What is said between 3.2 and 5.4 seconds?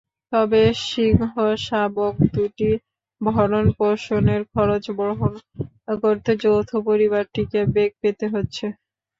ভরণপোষণের খরচ বহন